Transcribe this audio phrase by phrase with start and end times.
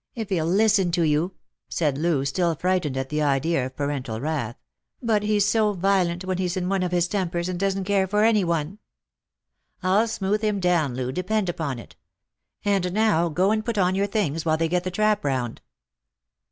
[0.16, 1.34] "If he'll listen to you,"
[1.68, 4.56] said Loo, still frightened at the idea of parental wrath;"
[5.04, 8.24] but he's so violent when he's in one of his tempers, and doesn't care for
[8.24, 8.80] any one.""
[9.84, 11.94] I'll smooth him down, Loo, depend upon it.
[12.64, 15.60] And now go and put on your things, while they get the trap round."